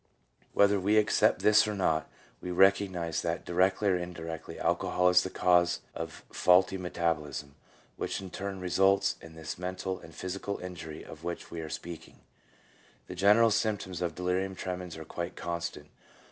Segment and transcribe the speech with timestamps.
[0.53, 2.09] Whether we accept this or not,
[2.41, 7.53] we recognize that directly or indirectly alcohol is the cause of faulty metabolism,
[7.97, 12.21] which in turn results in this mental and physical injury of which we are speaking.
[13.05, 15.91] The general symptoms of delirium tremens are quite constant.